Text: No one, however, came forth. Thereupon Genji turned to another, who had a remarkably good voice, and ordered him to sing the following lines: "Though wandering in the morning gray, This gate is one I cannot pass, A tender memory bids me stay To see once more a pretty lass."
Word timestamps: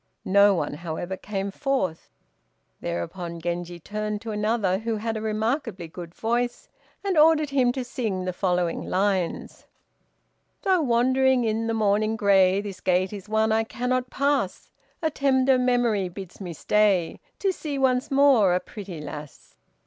No 0.25 0.55
one, 0.55 0.73
however, 0.73 1.15
came 1.15 1.51
forth. 1.51 2.09
Thereupon 2.79 3.39
Genji 3.39 3.79
turned 3.79 4.19
to 4.21 4.31
another, 4.31 4.79
who 4.79 4.95
had 4.95 5.15
a 5.15 5.21
remarkably 5.21 5.87
good 5.87 6.15
voice, 6.15 6.67
and 7.03 7.19
ordered 7.19 7.51
him 7.51 7.71
to 7.73 7.83
sing 7.83 8.25
the 8.25 8.33
following 8.33 8.81
lines: 8.89 9.67
"Though 10.63 10.81
wandering 10.81 11.43
in 11.43 11.67
the 11.67 11.75
morning 11.75 12.15
gray, 12.15 12.61
This 12.61 12.81
gate 12.81 13.13
is 13.13 13.29
one 13.29 13.51
I 13.51 13.63
cannot 13.63 14.09
pass, 14.09 14.71
A 15.03 15.11
tender 15.11 15.59
memory 15.59 16.09
bids 16.09 16.41
me 16.41 16.53
stay 16.53 17.19
To 17.37 17.51
see 17.53 17.77
once 17.77 18.09
more 18.09 18.55
a 18.55 18.59
pretty 18.59 18.99
lass." 19.01 19.53